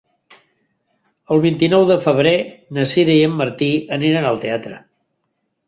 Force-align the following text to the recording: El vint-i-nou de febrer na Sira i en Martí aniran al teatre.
El 1.35 1.43
vint-i-nou 1.43 1.85
de 1.91 1.99
febrer 2.07 2.33
na 2.79 2.87
Sira 2.95 3.19
i 3.21 3.29
en 3.29 3.37
Martí 3.45 3.71
aniran 4.01 4.29
al 4.33 4.43
teatre. 4.47 4.85